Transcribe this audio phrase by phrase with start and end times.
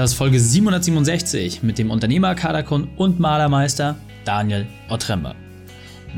[0.00, 5.34] Das ist Folge 767 mit dem Unternehmer-Kaderkund und Malermeister Daniel Otremba.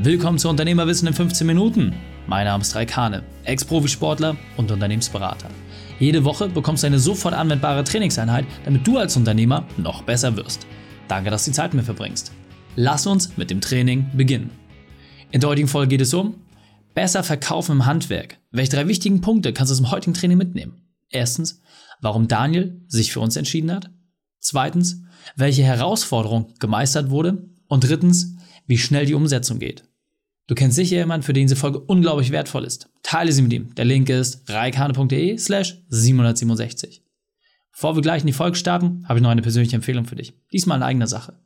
[0.01, 1.93] Willkommen zu Unternehmerwissen in 15 Minuten.
[2.25, 5.49] Mein Name ist Raikane, Ex-Profisportler und Unternehmensberater.
[5.99, 10.65] Jede Woche bekommst du eine sofort anwendbare Trainingseinheit, damit du als Unternehmer noch besser wirst.
[11.09, 12.31] Danke, dass du die Zeit mit mir verbringst.
[12.77, 14.51] Lass uns mit dem Training beginnen.
[15.31, 16.35] In der heutigen Folge geht es um
[16.93, 18.37] Besser verkaufen im Handwerk.
[18.49, 20.83] Welche drei wichtigen Punkte kannst du aus dem heutigen Training mitnehmen?
[21.09, 21.61] Erstens,
[22.01, 23.89] warum Daniel sich für uns entschieden hat.
[24.39, 25.01] Zweitens,
[25.35, 27.49] welche Herausforderung gemeistert wurde.
[27.67, 28.35] Und drittens,
[28.67, 29.83] wie schnell die Umsetzung geht.
[30.47, 32.89] Du kennst sicher jemanden, für den diese Folge unglaublich wertvoll ist.
[33.01, 33.73] Teile sie mit ihm.
[33.75, 37.01] Der Link ist reikane.de slash 767.
[37.71, 40.33] Bevor wir gleich in die Folge starten, habe ich noch eine persönliche Empfehlung für dich.
[40.51, 41.39] Diesmal in eigener Sache.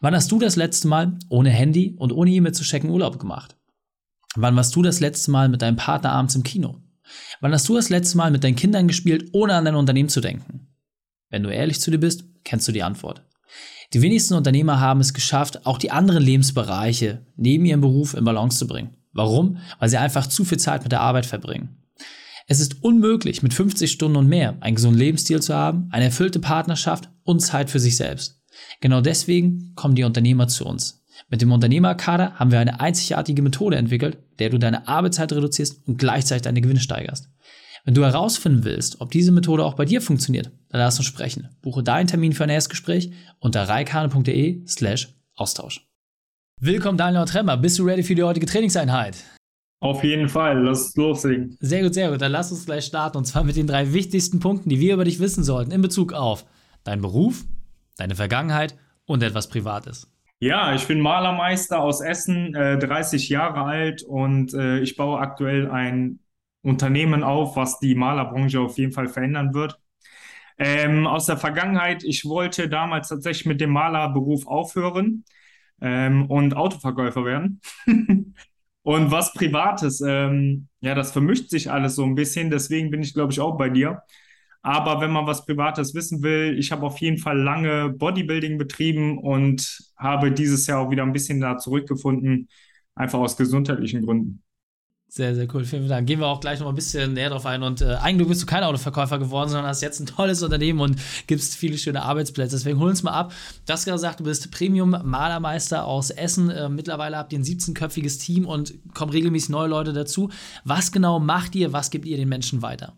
[0.00, 3.56] Wann hast du das letzte Mal ohne Handy und ohne E-Mail zu checken Urlaub gemacht?
[4.36, 6.82] Wann warst du das letzte Mal mit deinem Partner abends im Kino?
[7.40, 10.20] Wann hast du das letzte Mal mit deinen Kindern gespielt, ohne an dein Unternehmen zu
[10.20, 10.68] denken?
[11.30, 13.22] Wenn du ehrlich zu dir bist, kennst du die Antwort.
[13.92, 18.58] Die wenigsten Unternehmer haben es geschafft, auch die anderen Lebensbereiche neben ihrem Beruf in Balance
[18.58, 18.96] zu bringen.
[19.12, 19.58] Warum?
[19.78, 21.76] Weil sie einfach zu viel Zeit mit der Arbeit verbringen.
[22.46, 26.40] Es ist unmöglich, mit 50 Stunden und mehr einen gesunden Lebensstil zu haben, eine erfüllte
[26.40, 28.42] Partnerschaft und Zeit für sich selbst.
[28.80, 30.99] Genau deswegen kommen die Unternehmer zu uns.
[31.30, 35.96] Mit dem Unternehmerkader haben wir eine einzigartige Methode entwickelt, der du deine Arbeitszeit reduzierst und
[35.96, 37.30] gleichzeitig deine Gewinne steigerst.
[37.84, 41.48] Wenn du herausfinden willst, ob diese Methode auch bei dir funktioniert, dann lass uns sprechen.
[41.62, 45.88] Buche deinen Termin für ein Erstgespräch unter reikane.de slash Austausch.
[46.60, 47.56] Willkommen Daniel Tremmer.
[47.56, 49.16] Bist du ready für die heutige Trainingseinheit?
[49.78, 51.56] Auf jeden Fall, lass loslegen.
[51.60, 52.20] Sehr gut, sehr gut.
[52.20, 55.04] Dann lass uns gleich starten und zwar mit den drei wichtigsten Punkten, die wir über
[55.04, 56.44] dich wissen sollten in Bezug auf
[56.84, 57.44] deinen Beruf,
[57.96, 58.74] deine Vergangenheit
[59.06, 60.10] und etwas Privates.
[60.42, 65.70] Ja, ich bin Malermeister aus Essen, äh, 30 Jahre alt und äh, ich baue aktuell
[65.70, 66.20] ein
[66.62, 69.78] Unternehmen auf, was die Malerbranche auf jeden Fall verändern wird.
[70.58, 75.24] Ähm, aus der Vergangenheit, ich wollte damals tatsächlich mit dem Malerberuf aufhören
[75.82, 77.60] ähm, und Autoverkäufer werden.
[78.82, 83.14] und was Privates, ähm, ja, das vermischt sich alles so ein bisschen, deswegen bin ich,
[83.14, 84.02] glaube ich, auch bei dir.
[84.62, 89.18] Aber wenn man was Privates wissen will, ich habe auf jeden Fall lange Bodybuilding betrieben
[89.18, 92.48] und habe dieses Jahr auch wieder ein bisschen da zurückgefunden,
[92.94, 94.42] einfach aus gesundheitlichen Gründen.
[95.12, 95.64] Sehr, sehr cool.
[95.64, 96.06] Vielen Dank.
[96.06, 97.64] Gehen wir auch gleich noch ein bisschen näher drauf ein.
[97.64, 101.00] Und äh, eigentlich bist du kein Autoverkäufer geworden, sondern hast jetzt ein tolles Unternehmen und
[101.26, 102.54] gibst viele schöne Arbeitsplätze.
[102.54, 103.32] Deswegen hol uns mal ab.
[103.66, 106.48] Du hast gerade gesagt, du bist Premium-Malermeister aus Essen.
[106.50, 110.30] Äh, mittlerweile habt ihr ein 17-köpfiges Team und kommen regelmäßig neue Leute dazu.
[110.64, 111.72] Was genau macht ihr?
[111.72, 112.96] Was gibt ihr den Menschen weiter?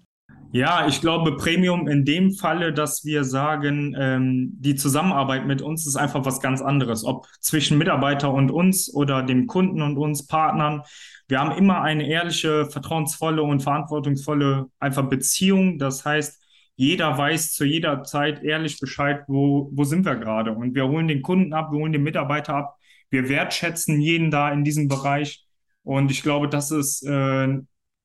[0.54, 5.86] Ja, ich glaube, Premium in dem Falle, dass wir sagen, ähm, die Zusammenarbeit mit uns
[5.86, 7.04] ist einfach was ganz anderes.
[7.04, 10.82] Ob zwischen Mitarbeiter und uns oder dem Kunden und uns, Partnern.
[11.26, 15.78] Wir haben immer eine ehrliche, vertrauensvolle und verantwortungsvolle einfach Beziehung.
[15.78, 16.42] Das heißt,
[16.76, 20.52] jeder weiß zu jeder Zeit ehrlich Bescheid, wo, wo sind wir gerade.
[20.52, 22.76] Und wir holen den Kunden ab, wir holen den Mitarbeiter ab.
[23.08, 25.46] Wir wertschätzen jeden da in diesem Bereich.
[25.82, 27.58] Und ich glaube, das ist äh,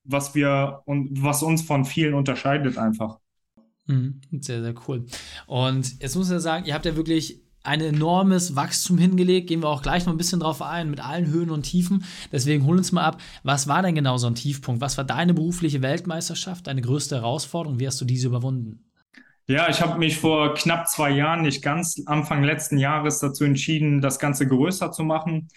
[0.08, 3.20] was wir und was uns von vielen unterscheidet einfach.
[3.86, 5.06] Mhm, sehr, sehr cool.
[5.46, 9.48] Und jetzt muss ich ja sagen, ihr habt ja wirklich ein enormes Wachstum hingelegt.
[9.48, 12.06] Gehen wir auch gleich noch ein bisschen drauf ein, mit allen Höhen und Tiefen.
[12.32, 14.82] Deswegen hol uns mal ab, was war denn genau so ein Tiefpunkt?
[14.82, 17.80] Was war deine berufliche Weltmeisterschaft, deine größte Herausforderung?
[17.80, 18.86] Wie hast du diese überwunden?
[19.48, 24.02] Ja, ich habe mich vor knapp zwei Jahren, nicht ganz Anfang letzten Jahres, dazu entschieden,
[24.02, 25.48] das Ganze größer zu machen.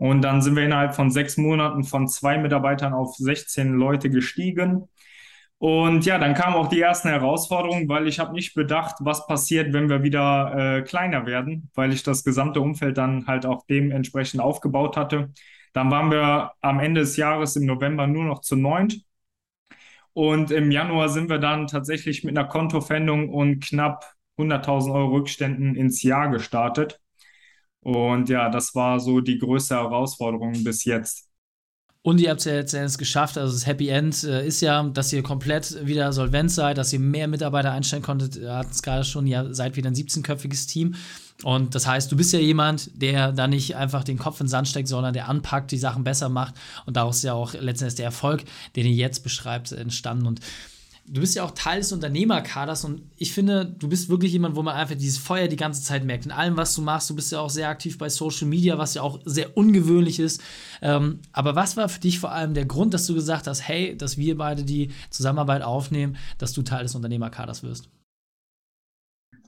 [0.00, 4.88] Und dann sind wir innerhalb von sechs Monaten von zwei Mitarbeitern auf 16 Leute gestiegen.
[5.58, 9.74] Und ja, dann kamen auch die ersten Herausforderungen, weil ich habe nicht bedacht, was passiert,
[9.74, 14.40] wenn wir wieder äh, kleiner werden, weil ich das gesamte Umfeld dann halt auch dementsprechend
[14.40, 15.32] aufgebaut hatte.
[15.74, 19.04] Dann waren wir am Ende des Jahres im November nur noch zu neunt.
[20.14, 25.74] Und im Januar sind wir dann tatsächlich mit einer Kontofendung und knapp 100.000 Euro Rückständen
[25.76, 27.00] ins Jahr gestartet.
[27.82, 31.30] Und ja, das war so die größte Herausforderung bis jetzt.
[32.02, 33.36] Und ihr habt es ja jetzt geschafft.
[33.36, 36.98] Also das Happy End äh, ist ja, dass ihr komplett wieder solvent seid, dass ihr
[36.98, 38.36] mehr Mitarbeiter einstellen konntet.
[38.36, 40.94] Ihr hattet es gerade schon, ihr seid wieder ein 17-köpfiges Team.
[41.42, 44.50] Und das heißt, du bist ja jemand, der da nicht einfach den Kopf in den
[44.50, 46.54] Sand steckt, sondern der anpackt, die Sachen besser macht.
[46.86, 48.44] Und daraus ist ja auch letztendlich der Erfolg,
[48.76, 50.26] den ihr jetzt beschreibt, entstanden.
[50.26, 50.40] Und
[51.06, 54.62] du bist ja auch Teil des Unternehmerkaders und ich finde, du bist wirklich jemand, wo
[54.62, 56.24] man einfach dieses Feuer die ganze Zeit merkt.
[56.24, 58.94] In allem, was du machst, du bist ja auch sehr aktiv bei Social Media, was
[58.94, 60.40] ja auch sehr ungewöhnlich ist.
[60.82, 63.96] Ähm, aber was war für dich vor allem der Grund, dass du gesagt hast, hey,
[63.96, 67.88] dass wir beide die Zusammenarbeit aufnehmen, dass du Teil des Unternehmerkaders wirst?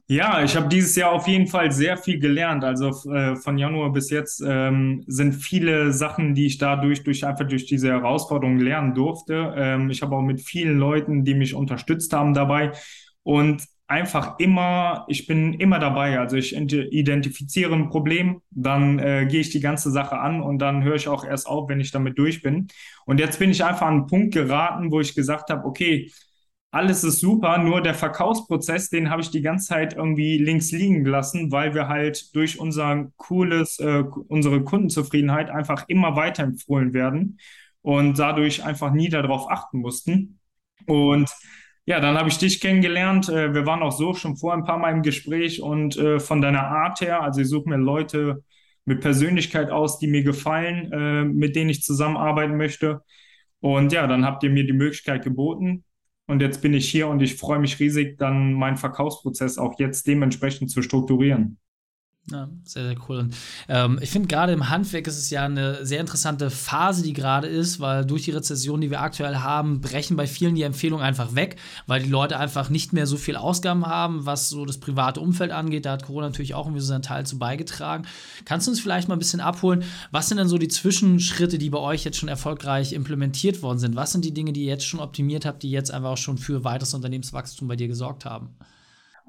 [0.08, 2.64] Ja, ich habe dieses Jahr auf jeden Fall sehr viel gelernt.
[2.64, 7.46] Also äh, von Januar bis jetzt ähm, sind viele Sachen, die ich dadurch durch einfach
[7.48, 9.54] durch diese Herausforderung lernen durfte.
[9.56, 12.72] Ähm, ich habe auch mit vielen Leuten, die mich unterstützt haben dabei.
[13.22, 16.18] Und einfach immer, ich bin immer dabei.
[16.18, 20.82] Also ich identifiziere ein Problem, dann äh, gehe ich die ganze Sache an und dann
[20.82, 22.68] höre ich auch erst auf, wenn ich damit durch bin.
[23.06, 26.10] Und jetzt bin ich einfach an einen Punkt geraten, wo ich gesagt habe, okay,
[26.72, 31.04] alles ist super, nur der Verkaufsprozess, den habe ich die ganze Zeit irgendwie links liegen
[31.04, 37.38] gelassen, weil wir halt durch unser cooles, äh, unsere Kundenzufriedenheit einfach immer weiterempfohlen werden
[37.82, 40.40] und dadurch einfach nie darauf achten mussten.
[40.86, 41.30] Und
[41.84, 43.28] ja, dann habe ich dich kennengelernt.
[43.28, 46.40] Äh, wir waren auch so schon vor ein paar Mal im Gespräch und äh, von
[46.40, 48.44] deiner Art her, also ich suche mir Leute
[48.86, 53.02] mit Persönlichkeit aus, die mir gefallen, äh, mit denen ich zusammenarbeiten möchte.
[53.60, 55.84] Und ja, dann habt ihr mir die Möglichkeit geboten.
[56.26, 60.06] Und jetzt bin ich hier und ich freue mich riesig, dann meinen Verkaufsprozess auch jetzt
[60.06, 61.58] dementsprechend zu strukturieren.
[62.30, 63.18] Ja, sehr, sehr cool.
[63.18, 63.34] Und,
[63.68, 67.48] ähm, ich finde, gerade im Handwerk ist es ja eine sehr interessante Phase, die gerade
[67.48, 71.34] ist, weil durch die Rezession, die wir aktuell haben, brechen bei vielen die Empfehlungen einfach
[71.34, 71.56] weg,
[71.88, 75.50] weil die Leute einfach nicht mehr so viel Ausgaben haben, was so das private Umfeld
[75.50, 75.84] angeht.
[75.84, 78.06] Da hat Corona natürlich auch irgendwie so seinen Teil zu beigetragen.
[78.44, 79.82] Kannst du uns vielleicht mal ein bisschen abholen?
[80.12, 83.96] Was sind denn so die Zwischenschritte, die bei euch jetzt schon erfolgreich implementiert worden sind?
[83.96, 86.38] Was sind die Dinge, die ihr jetzt schon optimiert habt, die jetzt einfach auch schon
[86.38, 88.54] für weiteres Unternehmenswachstum bei dir gesorgt haben?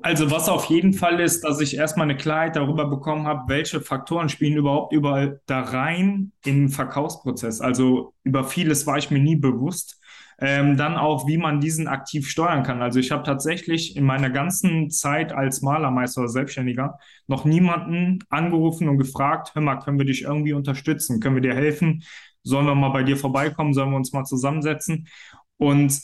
[0.04, 3.80] Also was auf jeden Fall ist, dass ich erstmal eine Klarheit darüber bekommen habe, welche
[3.80, 7.62] Faktoren spielen überhaupt überall da rein im Verkaufsprozess.
[7.62, 10.02] Also über vieles war ich mir nie bewusst.
[10.40, 12.82] Ähm, dann auch, wie man diesen aktiv steuern kann.
[12.82, 16.98] Also ich habe tatsächlich in meiner ganzen Zeit als Malermeister oder Selbstständiger
[17.28, 21.22] noch niemanden angerufen und gefragt, hör mal, können wir dich irgendwie unterstützen?
[21.22, 22.04] Können wir dir helfen?
[22.44, 23.74] Sollen wir mal bei dir vorbeikommen?
[23.74, 25.08] Sollen wir uns mal zusammensetzen?
[25.56, 25.98] Und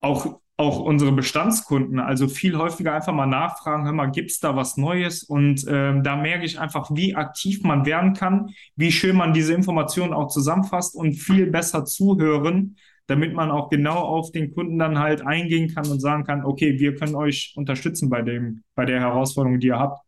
[0.00, 4.76] auch auch unsere Bestandskunden, also viel häufiger einfach mal nachfragen, hör mal, gibt's da was
[4.76, 5.22] Neues?
[5.22, 9.54] Und ähm, da merke ich einfach, wie aktiv man werden kann, wie schön man diese
[9.54, 12.76] Informationen auch zusammenfasst und viel besser zuhören,
[13.06, 16.80] damit man auch genau auf den Kunden dann halt eingehen kann und sagen kann, okay,
[16.80, 20.04] wir können euch unterstützen bei dem, bei der Herausforderung, die ihr habt.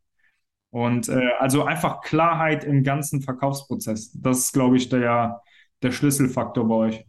[0.71, 4.13] Und äh, also einfach Klarheit im ganzen Verkaufsprozess.
[4.21, 5.43] Das ist, glaube ich, der,
[5.83, 7.05] der Schlüsselfaktor bei euch.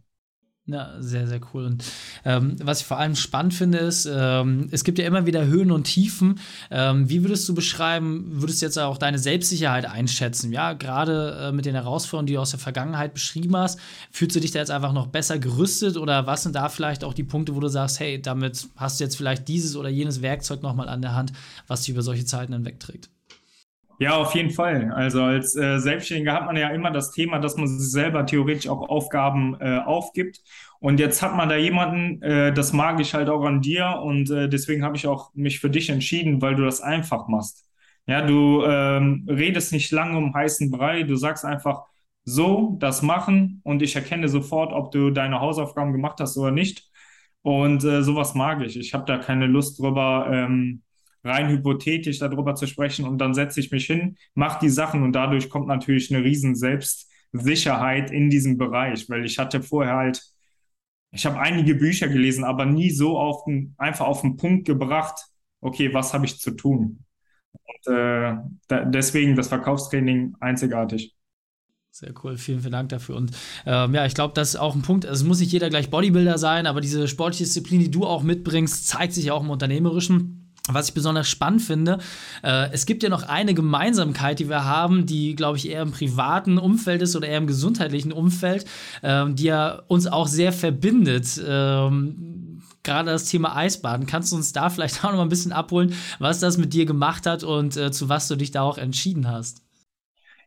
[0.66, 1.64] Ja, sehr, sehr cool.
[1.64, 1.82] Und
[2.24, 5.72] ähm, was ich vor allem spannend finde, ist, ähm, es gibt ja immer wieder Höhen
[5.72, 6.38] und Tiefen.
[6.70, 10.52] Ähm, wie würdest du beschreiben, würdest du jetzt auch deine Selbstsicherheit einschätzen?
[10.52, 13.80] Ja, gerade äh, mit den Herausforderungen, die du aus der Vergangenheit beschrieben hast,
[14.12, 17.14] fühlst du dich da jetzt einfach noch besser gerüstet oder was sind da vielleicht auch
[17.14, 20.62] die Punkte, wo du sagst, hey, damit hast du jetzt vielleicht dieses oder jenes Werkzeug
[20.62, 21.32] nochmal an der Hand,
[21.66, 23.10] was dich über solche Zeiten hinwegträgt?
[24.02, 24.90] Ja, auf jeden Fall.
[24.92, 28.68] Also als äh, Selbstständiger hat man ja immer das Thema, dass man sich selber theoretisch
[28.68, 30.40] auch Aufgaben äh, aufgibt.
[30.80, 34.28] Und jetzt hat man da jemanden, äh, das mag ich halt auch an dir und
[34.30, 37.64] äh, deswegen habe ich auch mich für dich entschieden, weil du das einfach machst.
[38.06, 41.84] Ja, du ähm, redest nicht lange um heißen Brei, du sagst einfach
[42.24, 46.90] so, das machen und ich erkenne sofort, ob du deine Hausaufgaben gemacht hast oder nicht.
[47.42, 48.76] Und äh, sowas mag ich.
[48.76, 50.28] Ich habe da keine Lust drüber.
[50.30, 50.82] Ähm,
[51.24, 55.12] rein hypothetisch darüber zu sprechen und dann setze ich mich hin, mache die Sachen und
[55.12, 60.22] dadurch kommt natürlich eine riesen Selbstsicherheit in diesem Bereich, weil ich hatte vorher halt,
[61.12, 65.26] ich habe einige Bücher gelesen, aber nie so auf den, einfach auf den Punkt gebracht,
[65.60, 67.04] okay, was habe ich zu tun?
[67.52, 68.36] Und äh,
[68.68, 71.14] da, deswegen das Verkaufstraining einzigartig.
[71.94, 73.16] Sehr cool, vielen, vielen Dank dafür.
[73.16, 73.32] Und
[73.66, 75.04] ähm, ja, ich glaube, das ist auch ein Punkt.
[75.04, 78.88] Es muss nicht jeder gleich Bodybuilder sein, aber diese sportliche Disziplin, die du auch mitbringst,
[78.88, 80.41] zeigt sich auch im Unternehmerischen.
[80.68, 81.98] Was ich besonders spannend finde,
[82.44, 85.90] äh, es gibt ja noch eine Gemeinsamkeit, die wir haben, die, glaube ich, eher im
[85.90, 88.64] privaten Umfeld ist oder eher im gesundheitlichen Umfeld,
[89.02, 91.42] ähm, die ja uns auch sehr verbindet.
[91.44, 94.06] Ähm, Gerade das Thema Eisbaden.
[94.06, 96.86] Kannst du uns da vielleicht auch noch mal ein bisschen abholen, was das mit dir
[96.86, 99.62] gemacht hat und äh, zu was du dich da auch entschieden hast?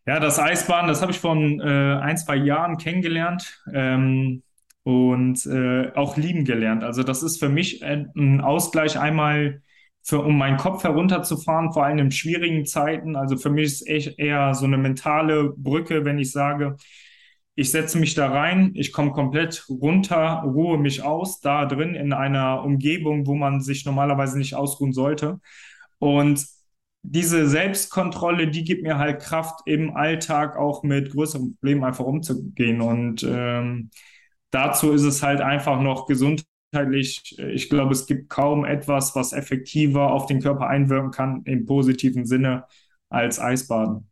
[0.06, 3.62] Ja, das Eisbaden, das habe ich vor äh, ein, zwei Jahren kennengelernt.
[3.74, 4.44] Ähm,
[4.84, 6.84] und äh, auch lieben gelernt.
[6.84, 9.64] Also das ist für mich ein Ausgleich einmal
[10.06, 13.16] für, um meinen Kopf herunterzufahren, vor allem in schwierigen Zeiten.
[13.16, 16.78] Also für mich ist echt eher so eine mentale Brücke, wenn ich sage,
[17.56, 22.14] ich setze mich da rein, ich komme komplett runter, ruhe mich aus, da drin in
[22.14, 25.40] einer Umgebung, wo man sich normalerweise nicht ausruhen sollte.
[25.98, 26.46] Und
[27.02, 32.82] diese Selbstkontrolle, die gibt mir halt Kraft, im Alltag auch mit größeren Problemen einfach umzugehen.
[32.82, 33.90] Und ähm,
[34.52, 36.46] dazu ist es halt einfach noch gesund
[37.40, 41.66] äh, ich glaube, es gibt kaum etwas, was effektiver auf den Körper einwirken kann im
[41.66, 42.66] positiven Sinne
[43.10, 44.10] als Eisbaden.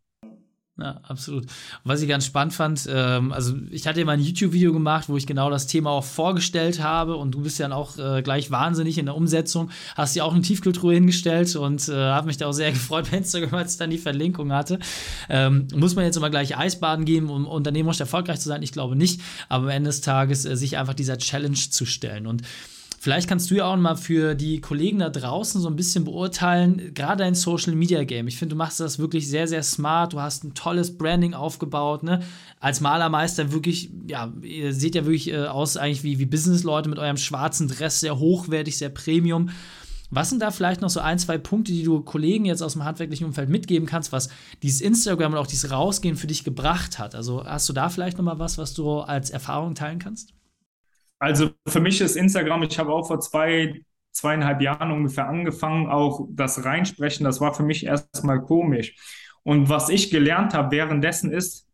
[0.75, 1.45] Ja, absolut.
[1.83, 5.15] was ich ganz spannend fand, ähm, also ich hatte ja mal ein YouTube-Video gemacht, wo
[5.15, 8.97] ich genau das Thema auch vorgestellt habe und du bist ja auch äh, gleich wahnsinnig
[8.97, 12.53] in der Umsetzung, hast dir auch eine Tiefkultur hingestellt und äh, habe mich da auch
[12.53, 14.79] sehr gefreut bei Instagram, als dann die Verlinkung hatte.
[15.29, 18.63] Ähm, muss man jetzt immer gleich Eisbaden geben, um unternehmerisch erfolgreich zu sein?
[18.63, 22.25] Ich glaube nicht, aber am Ende des Tages äh, sich einfach dieser Challenge zu stellen
[22.25, 22.41] und
[23.03, 26.93] Vielleicht kannst du ja auch mal für die Kollegen da draußen so ein bisschen beurteilen,
[26.93, 28.29] gerade dein Social Media Game.
[28.29, 30.13] Ich finde, du machst das wirklich sehr, sehr smart.
[30.13, 32.03] Du hast ein tolles Branding aufgebaut.
[32.03, 32.21] Ne?
[32.61, 36.97] Als Malermeister wirklich, ja, ihr seht ja wirklich äh, aus eigentlich wie, wie Businessleute mit
[36.97, 39.49] eurem schwarzen Dress, sehr hochwertig, sehr Premium.
[40.09, 42.85] Was sind da vielleicht noch so ein, zwei Punkte, die du Kollegen jetzt aus dem
[42.85, 44.29] handwerklichen Umfeld mitgeben kannst, was
[44.61, 47.15] dieses Instagram und auch dieses Rausgehen für dich gebracht hat?
[47.15, 50.33] Also hast du da vielleicht noch mal was, was du als Erfahrung teilen kannst?
[51.23, 56.27] Also für mich ist Instagram, ich habe auch vor zwei, zweieinhalb Jahren ungefähr angefangen, auch
[56.29, 58.93] das Reinsprechen, das war für mich erstmal komisch.
[59.43, 61.65] Und was ich gelernt habe währenddessen ist,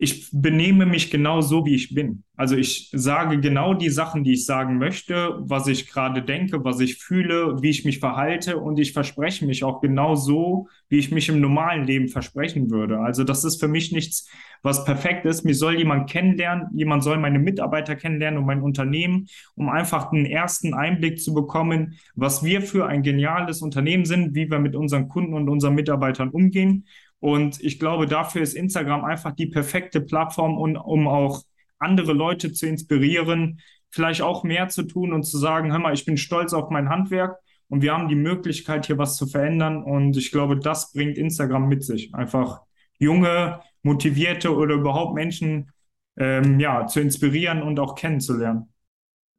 [0.00, 2.22] ich benehme mich genau so, wie ich bin.
[2.36, 6.78] Also ich sage genau die Sachen, die ich sagen möchte, was ich gerade denke, was
[6.78, 11.10] ich fühle, wie ich mich verhalte und ich verspreche mich auch genau so, wie ich
[11.10, 13.00] mich im normalen Leben versprechen würde.
[13.00, 14.30] Also das ist für mich nichts,
[14.62, 15.44] was perfekt ist.
[15.44, 19.26] Mir soll jemand kennenlernen, jemand soll meine Mitarbeiter kennenlernen und mein Unternehmen,
[19.56, 24.48] um einfach einen ersten Einblick zu bekommen, was wir für ein geniales Unternehmen sind, wie
[24.48, 26.84] wir mit unseren Kunden und unseren Mitarbeitern umgehen
[27.20, 31.42] und ich glaube, dafür ist Instagram einfach die perfekte Plattform, um, um auch
[31.78, 33.60] andere Leute zu inspirieren,
[33.90, 36.88] vielleicht auch mehr zu tun und zu sagen, hör mal, ich bin stolz auf mein
[36.88, 39.82] Handwerk und wir haben die Möglichkeit, hier was zu verändern.
[39.82, 42.14] Und ich glaube, das bringt Instagram mit sich.
[42.14, 42.60] Einfach
[42.98, 45.70] junge, motivierte oder überhaupt Menschen
[46.16, 48.72] ähm, ja, zu inspirieren und auch kennenzulernen.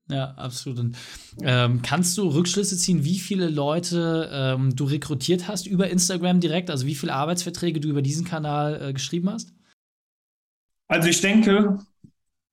[0.10, 0.80] Ja, absolut.
[0.80, 0.98] Und,
[1.44, 6.72] ähm, kannst du Rückschlüsse ziehen, wie viele Leute ähm, du rekrutiert hast über Instagram direkt?
[6.72, 9.54] Also wie viele Arbeitsverträge du über diesen Kanal äh, geschrieben hast?
[10.88, 11.78] Also ich denke,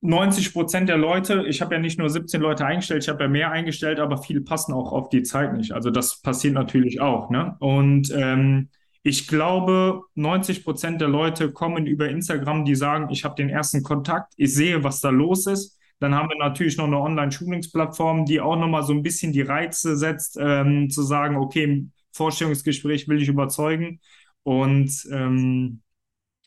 [0.02, 3.28] 90 Prozent der Leute, ich habe ja nicht nur 17 Leute eingestellt, ich habe ja
[3.28, 5.72] mehr eingestellt, aber viele passen auch auf die Zeit nicht.
[5.72, 7.30] Also das passiert natürlich auch.
[7.30, 7.56] Ne?
[7.60, 8.68] Und ähm,
[9.02, 13.82] ich glaube, 90 Prozent der Leute kommen über Instagram, die sagen, ich habe den ersten
[13.82, 18.40] Kontakt, ich sehe, was da los ist dann haben wir natürlich noch eine Online-Schulungsplattform, die
[18.40, 23.20] auch nochmal so ein bisschen die Reize setzt, ähm, zu sagen, okay, im Vorstellungsgespräch will
[23.22, 24.00] ich überzeugen.
[24.42, 25.82] Und ähm,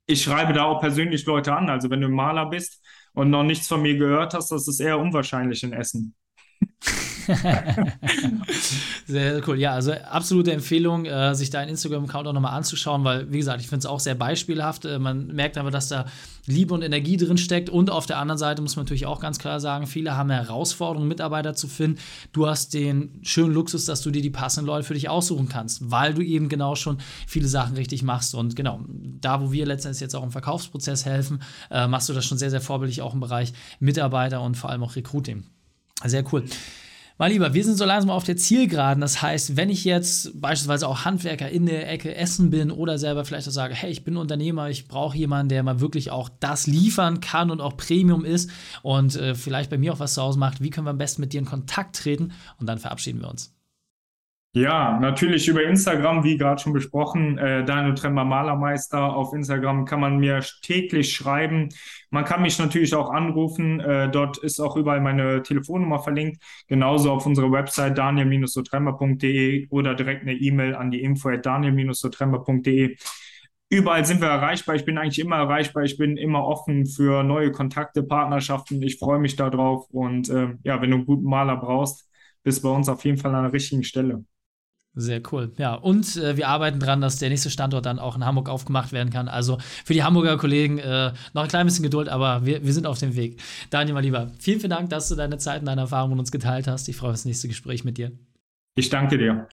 [0.05, 1.69] ich schreibe da auch persönlich Leute an.
[1.69, 4.99] Also wenn du Maler bist und noch nichts von mir gehört hast, das ist eher
[4.99, 6.15] unwahrscheinlich in Essen.
[9.07, 9.59] sehr cool.
[9.59, 13.67] Ja, also absolute Empfehlung, äh, sich deinen Instagram-Account auch nochmal anzuschauen, weil, wie gesagt, ich
[13.67, 14.85] finde es auch sehr beispielhaft.
[14.85, 16.05] Äh, man merkt aber, dass da
[16.45, 17.69] Liebe und Energie drin steckt.
[17.69, 21.07] Und auf der anderen Seite muss man natürlich auch ganz klar sagen, viele haben Herausforderungen,
[21.07, 21.99] Mitarbeiter zu finden.
[22.31, 25.91] Du hast den schönen Luxus, dass du dir die passenden Leute für dich aussuchen kannst,
[25.91, 28.33] weil du eben genau schon viele Sachen richtig machst.
[28.33, 32.25] Und genau, da, wo wir letztendlich jetzt auch im Verkaufsprozess helfen, äh, machst du das
[32.25, 35.43] schon sehr, sehr vorbildlich auch im Bereich Mitarbeiter und vor allem auch Recruiting.
[36.03, 36.45] Sehr cool.
[37.21, 39.01] Mein Lieber, wir sind so langsam auf der Zielgeraden.
[39.01, 43.25] Das heißt, wenn ich jetzt beispielsweise auch Handwerker in der Ecke Essen bin oder selber
[43.25, 46.65] vielleicht auch sage, hey, ich bin Unternehmer, ich brauche jemanden, der mal wirklich auch das
[46.65, 48.49] liefern kann und auch Premium ist
[48.83, 51.19] und äh, vielleicht bei mir auch was zu Hause macht, wie können wir am besten
[51.19, 52.31] mit dir in Kontakt treten?
[52.57, 53.53] Und dann verabschieden wir uns.
[54.53, 57.37] Ja, natürlich über Instagram, wie gerade schon besprochen.
[57.37, 61.69] Äh, Daniel Tremmer Malermeister auf Instagram kann man mir täglich schreiben.
[62.09, 63.79] Man kann mich natürlich auch anrufen.
[63.79, 66.41] Äh, dort ist auch überall meine Telefonnummer verlinkt.
[66.67, 72.97] Genauso auf unserer Website daniel-sotremmer.de oder direkt eine E-Mail an die info at daniel-sotremmer.de.
[73.69, 74.73] Überall sind wir erreichbar.
[74.75, 75.83] Ich bin eigentlich immer erreichbar.
[75.83, 78.81] Ich bin immer offen für neue Kontakte, Partnerschaften.
[78.81, 79.87] Ich freue mich darauf.
[79.91, 82.09] Und äh, ja, wenn du einen guten Maler brauchst,
[82.41, 84.25] bist bei uns auf jeden Fall an der richtigen Stelle.
[84.99, 85.53] Sehr cool.
[85.57, 88.91] Ja, und äh, wir arbeiten dran, dass der nächste Standort dann auch in Hamburg aufgemacht
[88.91, 89.29] werden kann.
[89.29, 92.85] Also für die Hamburger Kollegen äh, noch ein klein bisschen Geduld, aber wir, wir sind
[92.85, 93.41] auf dem Weg.
[93.69, 96.31] Daniel, mal lieber, vielen, vielen Dank, dass du deine Zeit und deine Erfahrungen mit uns
[96.31, 96.89] geteilt hast.
[96.89, 98.11] Ich freue mich auf das nächste Gespräch mit dir.
[98.75, 99.47] Ich danke dir.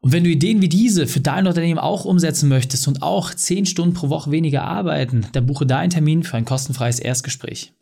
[0.00, 3.64] Und wenn du Ideen wie diese für dein Unternehmen auch umsetzen möchtest und auch 10
[3.64, 7.72] Stunden pro Woche weniger arbeiten, dann buche deinen Termin für ein kostenfreies Erstgespräch.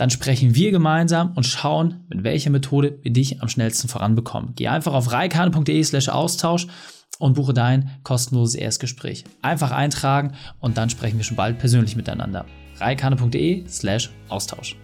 [0.00, 4.54] Dann sprechen wir gemeinsam und schauen, mit welcher Methode wir dich am schnellsten voranbekommen.
[4.56, 6.68] Geh einfach auf reikane.de slash Austausch
[7.18, 9.24] und buche dein kostenloses Erstgespräch.
[9.42, 12.46] Einfach eintragen und dann sprechen wir schon bald persönlich miteinander.
[12.78, 14.74] reikane.de slash Austausch.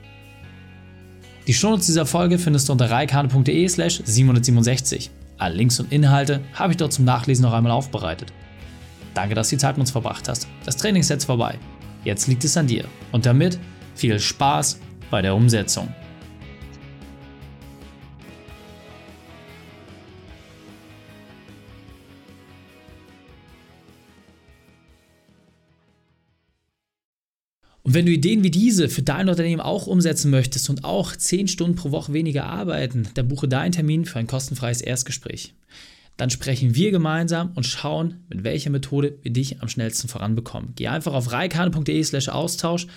[1.47, 5.11] Die Shownotes dieser Folge findest du unter reikane.de slash 767.
[5.39, 8.35] Alle Links und Inhalte habe ich dort zum Nachlesen noch einmal aufbereitet.
[9.15, 10.47] Danke, dass du die Zeit mit uns verbracht hast.
[10.67, 11.59] Das Training ist jetzt vorbei.
[12.05, 12.85] Jetzt liegt es an dir.
[13.13, 13.59] Und damit
[13.95, 15.89] viel Spaß bei der Umsetzung.
[27.87, 31.47] Und wenn du Ideen wie diese für dein Unternehmen auch umsetzen möchtest und auch 10
[31.47, 35.55] Stunden pro Woche weniger arbeiten, dann buche deinen Termin für ein kostenfreies Erstgespräch.
[36.17, 40.73] Dann sprechen wir gemeinsam und schauen, mit welcher Methode wir dich am schnellsten voranbekommen.
[40.75, 42.89] Geh einfach auf reikane.de slash Austausch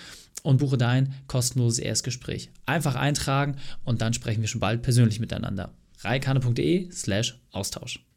[0.42, 2.50] und buche dein kostenloses Erstgespräch.
[2.66, 5.72] Einfach eintragen und dann sprechen wir schon bald persönlich miteinander.
[6.02, 8.09] reikane.de slash Austausch.